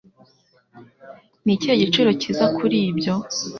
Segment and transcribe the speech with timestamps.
[1.43, 3.13] Ni ikihe giciro cyiza kuri ibyo?